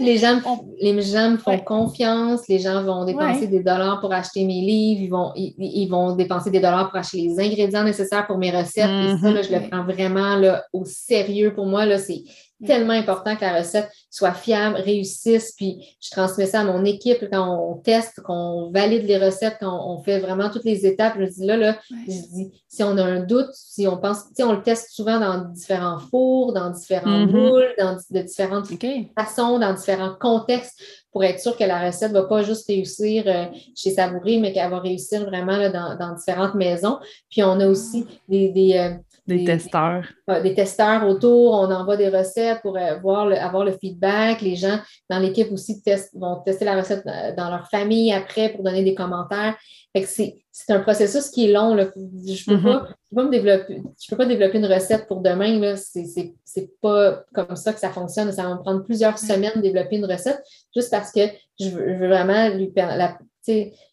[0.00, 0.40] les gens,
[0.80, 5.02] les gens me font confiance, les gens vont dépenser des dollars pour acheter mes livres,
[5.02, 8.90] ils vont, ils, vont dépenser des dollars pour acheter les ingrédients nécessaires pour mes recettes.
[8.90, 11.52] Et ça, là, je le prends vraiment là, au sérieux.
[11.54, 12.22] Pour moi, là, c'est
[12.66, 17.24] tellement important que la recette soit fiable, réussisse, puis je transmets ça à mon équipe
[17.30, 21.14] quand on teste, qu'on valide les recettes, quand on fait vraiment toutes les étapes.
[21.18, 24.34] Je dis là, là, je dis, si on a un doute, si on pense, tu
[24.36, 28.68] sais, on le teste souvent dans différents fours, dans différents moules, dans de différentes
[29.16, 30.80] façons, dans différents contextes
[31.12, 34.52] pour être sûr que la recette ne va pas juste réussir euh, chez Savouré, mais
[34.52, 36.98] qu'elle va réussir vraiment dans, différentes maisons.
[37.30, 38.94] Puis on a aussi des, euh,
[39.26, 40.04] des, testeurs.
[40.42, 44.40] Des, testeurs autour, on envoie des recettes pour euh, voir avoir le feedback.
[44.40, 44.78] Les gens
[45.08, 45.82] dans l'équipe aussi
[46.14, 47.04] vont tester la recette
[47.36, 49.56] dans leur famille après pour donner des commentaires.
[50.04, 51.76] c'est, un processus qui est long.
[51.76, 52.70] Je ne peux,
[53.14, 53.30] mm-hmm.
[53.30, 55.76] développer, peux pas développer une recette pour demain.
[55.76, 58.32] Ce n'est c'est, pas comme ça que ça fonctionne.
[58.32, 60.42] Ça va me prendre plusieurs semaines de développer une recette
[60.74, 61.20] juste parce que
[61.58, 63.16] je veux, vraiment lui, la,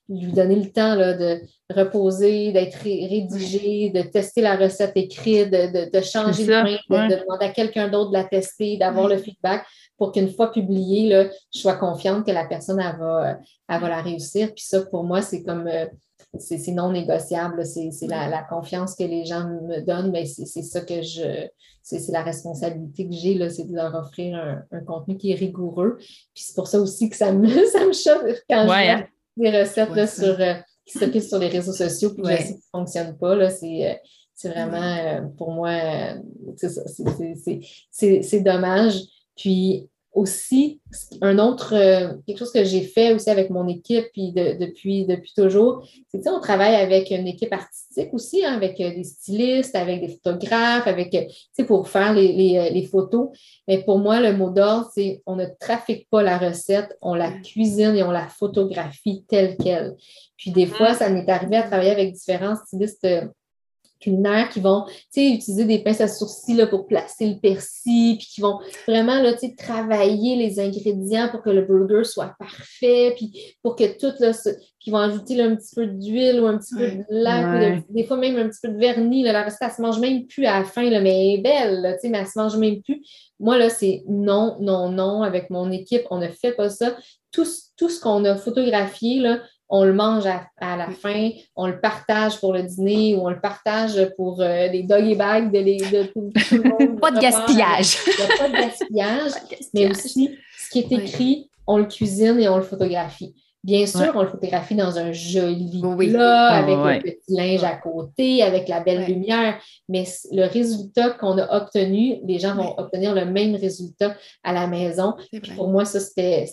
[0.10, 6.46] lui donner le temps de reposer, d'être rédigé, de tester la recette écrite, de, changer
[6.46, 9.66] de main, de, demander à quelqu'un d'autre de la tester, d'avoir le feedback
[9.98, 14.54] pour qu'une fois publiée, là, je sois confiante que la personne va, va la réussir.
[14.54, 15.86] Puis ça, pour moi, c'est comme euh,
[16.40, 17.66] c'est non négociable.
[17.66, 21.48] C'est la, confiance que les gens me donnent, mais c'est ça que je.
[21.82, 24.38] C'est la responsabilité que j'ai, c'est de leur offrir
[24.72, 25.96] un, contenu qui est rigoureux.
[25.98, 29.08] Puis c'est pour ça aussi que ça me, ça me choque quand je vois hein.
[29.38, 30.54] Des recettes sur, euh,
[30.86, 33.50] qui s'occupent sur les réseaux sociaux puis je sais ne fonctionnent pas.
[33.50, 34.00] C'est
[34.46, 35.72] euh, vraiment, euh, pour moi,
[37.92, 39.02] c'est dommage.
[39.36, 40.82] Puis aussi,
[41.22, 45.34] un autre, euh, quelque chose que j'ai fait aussi avec mon équipe puis depuis, depuis
[45.36, 49.76] toujours, c'est que on travaille avec une équipe artistique aussi, hein, avec euh, des stylistes,
[49.76, 52.34] avec des photographes, avec, euh, pour faire les,
[52.72, 53.30] les, photos.
[53.68, 57.32] Mais pour moi, le mot d'ordre, c'est on ne trafique pas la recette, on la
[57.32, 59.96] cuisine et on la photographie telle qu'elle.
[60.36, 63.08] Puis des fois, ça m'est arrivé à travailler avec différents stylistes
[64.00, 68.42] culinaires qui vont utiliser des pinces à sourcils là, pour placer le persil, puis qui
[68.42, 73.98] vont vraiment là, travailler les ingrédients pour que le burger soit parfait, puis pour que
[73.98, 74.32] tout, là,
[74.80, 78.18] qui vont ajouter un petit peu d'huile ou un petit peu de lac, des fois
[78.18, 79.24] même un petit peu de vernis.
[79.24, 81.42] la recette, elle ne se mange même plus à la fin, là, mais elle est
[81.42, 83.04] belle, là, mais elle ne se mange même plus.
[83.40, 85.24] Moi, là, c'est non, non, non.
[85.24, 86.96] Avec mon équipe, on ne fait pas ça.
[87.32, 91.80] Tout, tout ce qu'on a photographié, là, on le mange à, la fin, on le
[91.80, 95.78] partage pour le dîner ou on le partage pour euh, les doggy bags de, les,
[95.78, 97.00] de tout, le monde.
[97.02, 97.98] pas de gaspillage.
[98.08, 99.32] Il n'y a pas de gaspillage,
[99.74, 103.36] mais aussi ce qui est écrit, on le cuisine et on le photographie.
[103.64, 108.42] Bien sûr, on le photographie dans un joli plat, avec un petit linge à côté,
[108.42, 113.26] avec la belle lumière, mais le résultat qu'on a obtenu, les gens vont obtenir le
[113.26, 115.16] même résultat à la maison.
[115.58, 116.46] Pour moi, ça, c'était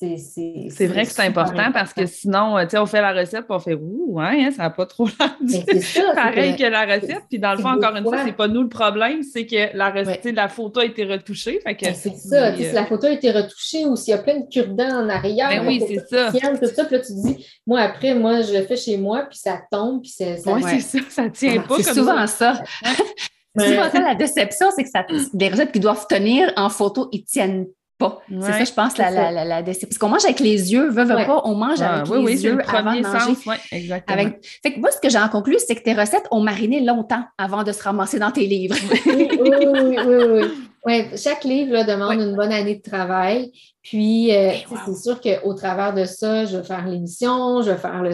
[0.00, 3.58] c'est vrai que c'est important, parce que sinon, euh, on fait la recette et on
[3.58, 5.36] fait Ouh, hein, ça n'a pas trop l'air
[6.14, 7.24] pareil que, la recette.
[7.28, 9.90] Puis dans le fond, encore une fois, c'est pas nous le problème, c'est que la,
[9.90, 11.60] recette, la photo a été retouchée.
[11.64, 12.56] C'est ça.
[12.56, 15.48] Si la photo a été retouchée ou s'il y a plein de cure-dents en arrière,
[15.48, 16.30] ben oui, c'est ça.
[16.30, 19.26] Tout ça, puis là, tu te dis, moi, après, moi, je le fais chez moi,
[19.28, 20.52] puis ça tombe, puis c'est ça.
[20.52, 21.76] Oui, c'est ça, ça tient pas.
[21.80, 22.62] C'est souvent ça.
[23.56, 27.08] C'est souvent ça la déception, c'est que ça, des recettes qui doivent tenir en photo,
[27.10, 27.66] ils tiennent
[27.98, 28.22] pas.
[28.28, 31.26] c'est ça, je pense, la, la, la, Parce qu'on mange avec les yeux, veut, veut
[31.26, 33.34] pas, on mange avec les yeux avant de manger.
[33.34, 34.30] Sens, exactement.
[34.62, 37.64] Fait que moi, ce que j'en conclus, c'est que tes recettes ont mariné longtemps avant
[37.64, 38.76] de se ramasser dans tes livres.
[39.06, 40.44] oui, oui, oui,
[40.86, 43.52] oui, chaque livre demande une bonne année de travail.
[43.82, 44.52] Puis, euh,
[44.86, 48.10] c'est sûr qu'au travers de ça, je vais faire l'émission, je vais faire le,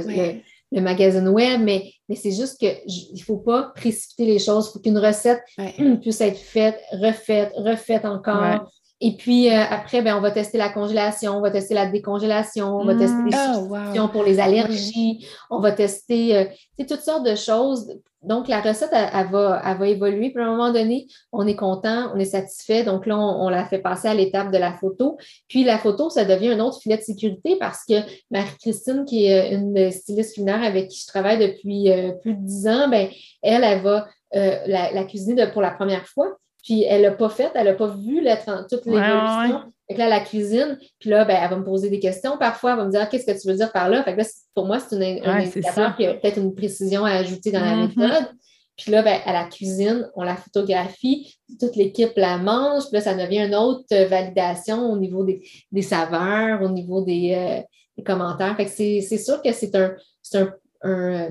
[0.72, 2.74] le, magazine web, mais, mais c'est juste qu'il
[3.14, 4.68] ne faut pas précipiter les choses.
[4.68, 5.42] Il faut qu'une recette
[6.00, 8.70] puisse être faite, refaite, refaite encore
[9.06, 12.74] et puis euh, après, ben, on va tester la congélation, on va tester la décongélation,
[12.74, 16.44] on va tester les substitutions pour les allergies, on va tester euh,
[16.88, 18.00] toutes sortes de choses.
[18.22, 20.30] Donc, la recette, elle, va, elle, va, évoluer.
[20.30, 22.82] Puis à un moment donné, on est content, on est satisfait.
[22.82, 25.18] Donc là, on, la fait passer à l'étape de la photo.
[25.48, 27.96] Puis la photo, ça devient un autre filet de sécurité parce que
[28.30, 31.90] Marie-Christine, qui est euh, une styliste culinaire avec qui je travaille depuis
[32.22, 33.08] plus de dix ans, ben,
[33.42, 36.38] elle, elle va la, la, cuisiner pour la première fois.
[36.64, 39.62] Puis elle l'a pas fait, elle n'a pas vu la, toute l'évolution.
[39.86, 42.70] Fait que là, la cuisine, puis là, ben, elle va me poser des questions parfois,
[42.72, 44.02] elle va me dire qu'est-ce que tu veux dire par là?
[44.02, 44.24] Fait que là,
[44.54, 47.98] pour moi, c'est un indicateur qui a peut-être une précision à ajouter dans la mm-hmm.
[47.98, 48.28] méthode.
[48.78, 53.00] Puis là, ben, à la cuisine, on la photographie, toute l'équipe la mange, puis là,
[53.02, 57.62] ça devient une autre validation au niveau des, saveurs, au niveau des, euh,
[57.98, 58.56] des commentaires.
[58.56, 59.94] Fait que c'est sûr que c'est un,
[60.34, 61.28] un, un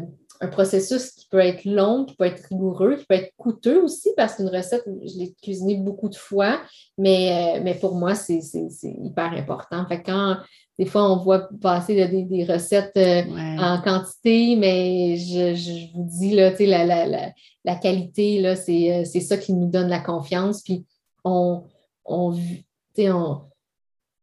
[0.49, 4.35] processus qui peut être long, qui peut être rigoureux, qui peut être coûteux aussi, parce
[4.35, 6.61] qu'une recette, je l'ai cuisinée beaucoup de fois,
[6.97, 8.41] mais, euh, mais pour moi, c'est
[8.83, 9.85] hyper important.
[9.87, 10.37] Fait quand
[10.79, 13.21] des fois, on voit passer des, recettes euh,
[13.59, 17.31] en quantité, mais je, vous dis, là, la, la,
[17.63, 20.63] la, qualité, euh, c'est ça qui nous donne la confiance.
[20.63, 20.85] Puis
[21.23, 21.63] on,
[22.05, 22.35] on,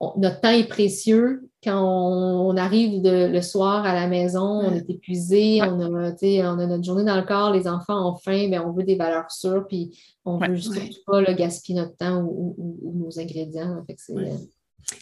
[0.00, 1.49] on notre temps est précieux.
[1.62, 6.66] Quand on, arrive le soir à la maison, on est épuisé, on, a, on a
[6.66, 9.66] notre journée dans le corps, les enfants ont faim, mais on veut des valeurs sûres,
[9.68, 9.90] puis
[10.24, 13.84] on ne veut surtout pas gaspiller notre temps ou, nos ingrédients.
[14.10, 14.36] Euh,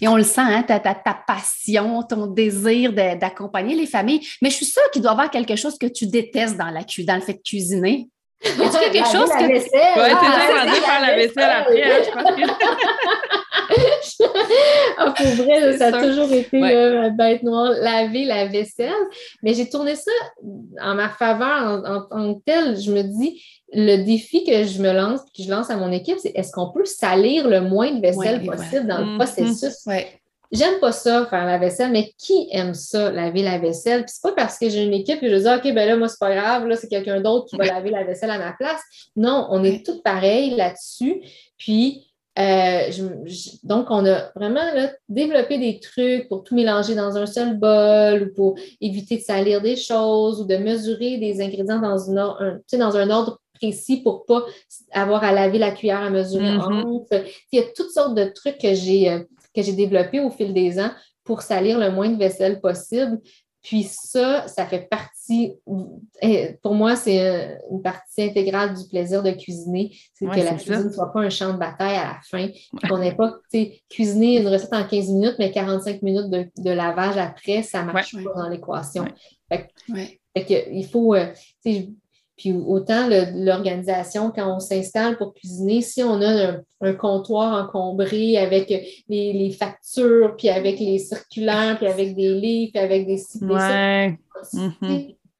[0.01, 0.95] et on le sent, hein, ta, ta,
[1.27, 4.21] passion, ton désir d'accompagner les familles.
[4.43, 6.83] Mais je suis sûre qu'il doit y avoir quelque chose que tu détestes dans, la
[6.83, 8.09] dans le fait de cuisiner.
[8.41, 9.53] Est-ce qu'il y a quelque chose que.
[9.53, 10.01] Oui, c'est ça,
[10.81, 11.83] faire la vaisselle après.
[11.83, 12.43] Hein, je pense que...
[14.99, 18.93] ah, pour vrai, ça a toujours été la bête noire, laver la vaisselle.
[19.43, 20.13] Mais j'ai tourné ça
[20.83, 22.81] en ma faveur en, tant que tel.
[22.81, 26.19] Je me dis, le défi que je me lance, que je lance à mon équipe,
[26.19, 29.17] c'est est-ce qu'on peut salir le moins de vaisselle possible dans le mm-hmm.
[29.17, 29.85] processus?
[30.51, 34.05] J'aime pas ça, faire la vaisselle, mais qui aime ça, laver la vaisselle?
[34.05, 36.09] Puis c'est pas parce que j'ai une équipe que je dis, OK, ben là, moi,
[36.09, 38.81] c'est pas grave, là, c'est quelqu'un d'autre qui va laver la vaisselle à ma place.
[39.17, 41.23] Non, on est tous pareils là-dessus.
[41.59, 42.09] Puis,
[42.39, 42.91] Euh,
[43.65, 44.63] donc, on a vraiment
[45.09, 49.61] développé des trucs pour tout mélanger dans un seul bol ou pour éviter de salir
[49.61, 54.25] des choses ou de mesurer des ingrédients dans, une un, dans un ordre précis pour
[54.29, 54.47] ne pas
[54.93, 57.25] avoir à laver la cuillère à mesurer mm-hmm.
[57.51, 59.19] Il y a toutes sortes de trucs que j'ai euh,
[59.59, 60.91] que j'ai développés au fil des ans
[61.25, 63.21] pour salir le moins de vaisselle possible.
[63.61, 65.55] Puis ça, ça fait partie,
[66.23, 69.91] eh, pour moi, c'est une partie intégrale du plaisir de cuisiner.
[70.15, 72.49] C'est que la cuisine ne soit pas un champ de bataille à la fin.
[72.89, 73.35] Qu'on n'ait pas,
[73.91, 78.15] cuisiner une recette en 15 minutes, mais 45 minutes de, lavage après, ça ne marche
[78.25, 79.07] pas dans l'équation.
[80.37, 81.27] il faut, euh,
[82.39, 88.73] puis autant l'organisation, quand on s'installe pour cuisiner, si on a un, comptoir encombré avec
[89.09, 94.17] les, factures, puis avec les circulaires, puis avec des livres, puis avec des mm-hmm.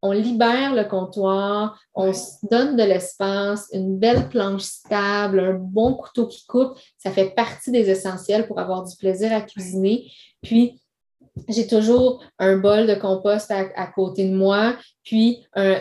[0.03, 5.95] On libère le comptoir, on se donne de l'espace, une belle planche stable, un bon
[5.95, 10.11] couteau qui coupe, ça fait partie des essentiels pour avoir du plaisir à cuisiner.
[10.43, 10.81] Puis,
[11.49, 15.73] j'ai toujours un bol de compost à, côté de moi, puis un,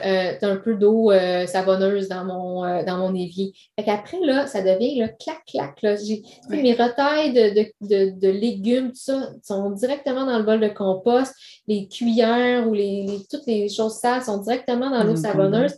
[0.43, 3.53] euh, peu d'eau euh, savonneuse dans mon, euh, dans mon évier.
[3.77, 5.81] Fait qu'après, là, ça devient là, clac, clac.
[5.81, 5.95] Là.
[5.95, 11.33] J'ai, Mes retailles de, légumes, tout ça, sont directement dans le bol de compost.
[11.67, 15.75] Les cuillères ou les, toutes les choses sales sont directement dans l'eau savonneuse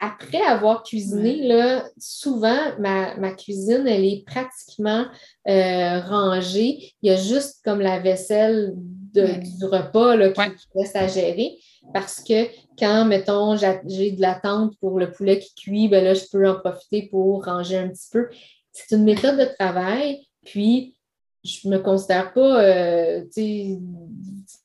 [0.00, 5.06] après avoir cuisiné, là, souvent, ma, cuisine, elle est pratiquement
[5.46, 6.92] rangée.
[7.00, 8.74] Il y a juste comme la vaisselle
[9.14, 10.40] du repas là, qui,
[10.74, 11.58] reste à gérer.
[11.92, 12.46] Parce que
[12.78, 16.58] quand, mettons, j'ai de l'attente pour le poulet qui cuit, ben là, je peux en
[16.58, 18.28] profiter pour ranger un petit peu.
[18.72, 20.26] C'est une méthode de travail.
[20.44, 20.96] Puis,
[21.44, 23.22] je ne me considère pas euh,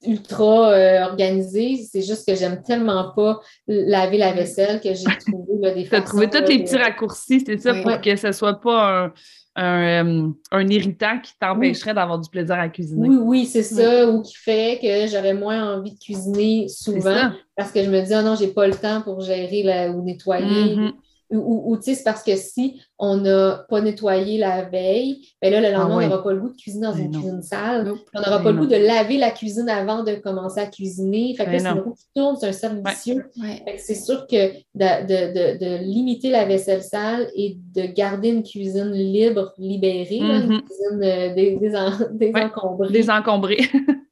[0.04, 1.76] ultra euh, organisée.
[1.76, 6.02] C'est juste que j'aime tellement pas laver la vaisselle que j'ai trouvé des Tu as
[6.02, 9.14] trouvé tous les petits raccourcis, c'est ça, pour que ce ne soit pas un,
[9.60, 10.30] euh,
[10.70, 13.10] irritant qui t'empêcherait d'avoir du plaisir à cuisiner.
[13.10, 17.72] Oui, oui, c'est ça, ou qui fait que j'aurais moins envie de cuisiner souvent parce
[17.72, 20.76] que je me dis, oh non, j'ai pas le temps pour gérer ou nettoyer.
[20.76, 20.92] Mm-hmm.
[21.32, 25.62] Ou, tu sais, c'est parce que si on n'a pas nettoyé la veille, bien là,
[25.62, 27.92] le lendemain, ah on n'aura pas le goût de cuisiner dans une cuisine sale.
[28.16, 31.36] On n'aura pas le goût de laver la cuisine avant de commencer à cuisiner.
[31.36, 33.30] Fait que là, c'est une roue qui tourne, c'est un cercle vicieux.
[33.78, 40.18] c'est sûr que de, limiter la vaisselle sale et de garder une cuisine libre, libérée,
[40.18, 40.62] une mm-hmm.
[40.64, 42.92] cuisine euh, désencombrée.
[42.92, 43.60] Désencombrée.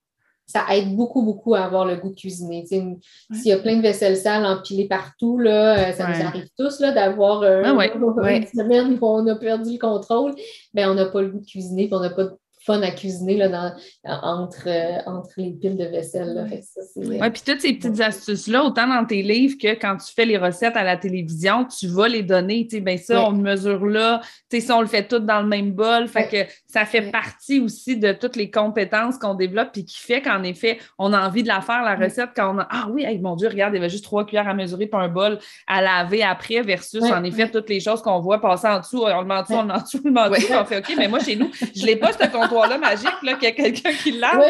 [0.48, 2.66] ça aide beaucoup, beaucoup à avoir le goût de cuisiner.
[2.66, 2.98] S'il
[3.44, 7.42] y a plein de vaisselle sale empilée partout, là, euh, ça nous arrive tous d'avoir
[7.42, 10.34] euh, une semaine où on a perdu le contrôle,
[10.74, 12.30] mais on n'a pas le goût de cuisiner, on n'a pas
[12.68, 16.48] fun à cuisiner là, dans, entre, euh, entre les piles de vaisselle.
[16.98, 20.38] Oui, puis toutes ces petites astuces-là, autant dans tes livres que quand tu fais les
[20.38, 22.68] recettes à la télévision, tu vas les donner.
[22.68, 25.72] Tu sais, bien ça, on mesure là, ça, on le fait tout dans le même
[25.72, 26.08] bol.
[26.08, 30.22] Fait que ça fait partie aussi de toutes les compétences qu'on développe puis qui fait
[30.22, 33.06] qu'en effet, on a envie de la faire, la recette, quand on a Ah oui,
[33.20, 35.82] mon Dieu, regarde, il y avait juste trois cuillères à mesurer pour un bol à
[35.82, 39.26] laver après versus en effet toutes les choses qu'on voit passer en dessous, on le
[39.26, 40.78] met en dessous, on le met en dessous, on le met en dessous, on fait
[40.80, 43.52] OK, mais moi chez nous, je l'ai pas ce comptoir là magique, là, qu'il y
[43.52, 44.42] a quelqu'un qui lave.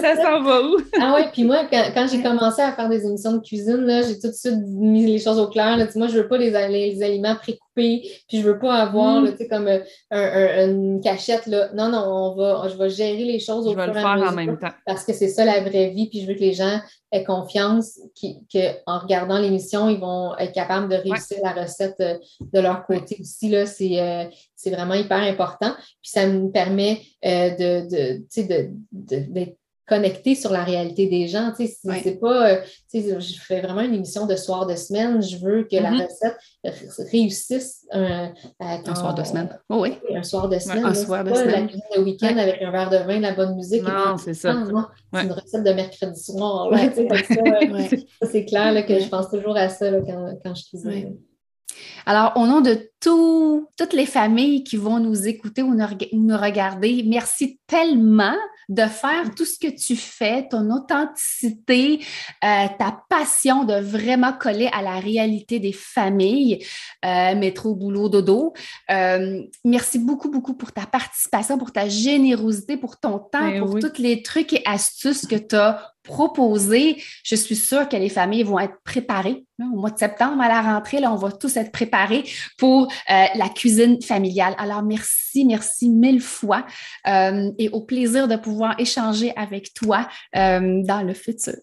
[0.00, 0.76] ça, s'en va où?
[1.00, 4.28] ah oui, puis moi, quand, j'ai commencé à faire des émissions de cuisine, j'ai tout
[4.28, 5.76] de suite mis les choses au clair.
[5.96, 9.36] Moi, je veux pas les, les, aliments précoupés, puis je veux pas avoir, mm.
[9.50, 11.46] comme euh, une cachette.
[11.46, 11.70] Là.
[11.74, 14.32] Non, non, on va, je vais gérer les choses au je vais le faire en
[14.32, 14.72] même temps.
[14.86, 16.80] Parce que c'est ça la vraie vie, puis je veux que les gens
[17.12, 18.00] aient confiance
[18.52, 23.18] qu'en regardant l'émission, ils vont être capables de réussir la recette euh, de leur côté
[23.20, 23.48] aussi.
[23.48, 24.24] Là, c'est, euh,
[24.56, 25.72] c'est vraiment hyper important.
[26.02, 29.56] Puis ça me permet euh, de, de, d'être
[29.92, 31.52] connecté sur la réalité des gens.
[31.56, 35.22] C'est pas, je fais vraiment une émission de soir de semaine.
[35.22, 36.06] Je veux que la mm-hmm.
[36.06, 38.32] recette réussisse un,
[38.94, 39.58] soir de semaine.
[39.68, 39.98] Oh, oui.
[40.14, 40.84] Un soir de semaine.
[40.84, 41.50] Un soir de semaine.
[41.50, 43.82] La cuisine de week-end avec un verre de vin, la bonne musique.
[43.82, 44.64] Non, c'est ça.
[45.12, 46.70] C'est une recette de mercredi soir.
[48.30, 51.16] c'est clair que je pense toujours à ça quand, quand je cuisine.
[52.06, 57.58] Alors, au nom de toutes les familles qui vont nous écouter ou nous regarder, merci
[57.66, 58.36] tellement
[58.68, 62.00] de faire tout ce que tu fais, ton authenticité,
[62.44, 66.64] euh, ta passion de vraiment coller à la réalité des familles,
[67.04, 68.54] euh, métro, boulot, dodo.
[68.90, 73.78] Euh, merci beaucoup, beaucoup pour ta participation, pour ta générosité, pour ton temps, ben pour
[73.78, 77.02] tous les trucs et astuces que tu as proposés.
[77.24, 79.44] Je suis sûre que les familles vont être préparées.
[79.60, 82.24] Au mois de septembre, à la rentrée, là, on va tous être préparés
[82.58, 84.56] pour la cuisine familiale.
[84.58, 86.66] Alors, merci, merci mille fois
[87.06, 91.54] et au plaisir de pouvoir échanger avec toi euh, dans le futur.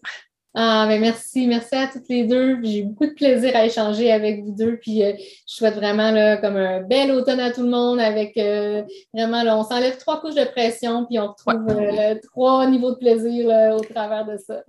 [0.52, 2.58] Ah, ben merci, merci à toutes les deux.
[2.64, 4.78] J'ai eu beaucoup de plaisir à échanger avec vous deux.
[4.78, 8.36] Puis euh, je souhaite vraiment là, comme un bel automne à tout le monde avec
[8.36, 8.82] euh,
[9.14, 12.96] vraiment, là, on s'enlève trois couches de pression, puis on retrouve euh, trois niveaux de
[12.98, 13.46] plaisir
[13.76, 14.62] au travers de ça.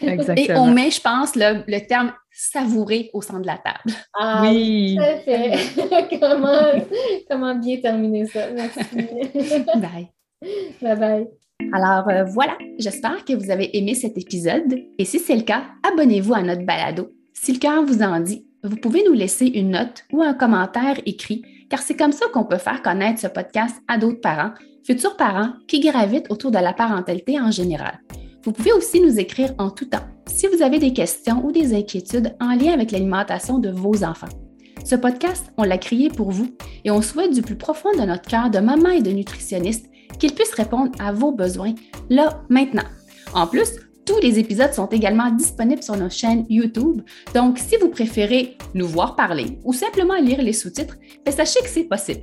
[0.00, 0.36] Exactement.
[0.36, 3.96] Et on met, je pense, le, le terme savourer au centre de la table.
[4.18, 6.18] Ah oui, tout à fait.
[6.20, 6.84] comment,
[7.30, 8.50] comment bien terminer ça?
[8.50, 8.80] Merci.
[9.76, 10.08] Bye.
[10.80, 11.28] Bye bye.
[11.72, 15.64] Alors euh, voilà, j'espère que vous avez aimé cet épisode et si c'est le cas,
[15.86, 17.10] abonnez-vous à notre balado.
[17.34, 20.98] Si le cœur vous en dit, vous pouvez nous laisser une note ou un commentaire
[21.04, 24.52] écrit car c'est comme ça qu'on peut faire connaître ce podcast à d'autres parents,
[24.82, 28.00] futurs parents qui gravitent autour de la parentalité en général.
[28.44, 31.74] Vous pouvez aussi nous écrire en tout temps si vous avez des questions ou des
[31.74, 34.28] inquiétudes en lien avec l'alimentation de vos enfants.
[34.84, 36.48] Ce podcast, on l'a créé pour vous
[36.84, 40.34] et on souhaite du plus profond de notre cœur de maman et de nutritionniste qu'il
[40.34, 41.74] puisse répondre à vos besoins
[42.08, 42.84] là, maintenant.
[43.34, 43.68] En plus,
[44.06, 47.02] tous les épisodes sont également disponibles sur nos chaînes YouTube.
[47.34, 50.96] Donc, si vous préférez nous voir parler ou simplement lire les sous-titres,
[51.26, 52.22] ben, sachez que c'est possible.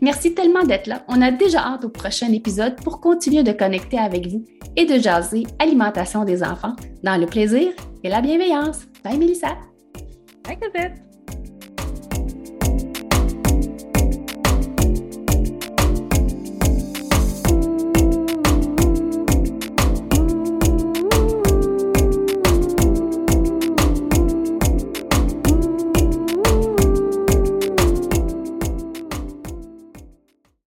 [0.00, 1.04] Merci tellement d'être là.
[1.08, 4.44] On a déjà hâte au prochain épisode pour continuer de connecter avec vous
[4.76, 7.72] et de jaser alimentation des enfants dans le plaisir
[8.04, 8.82] et la bienveillance.
[9.02, 9.56] Bye Mélissa.
[10.44, 11.05] Bye Cosette.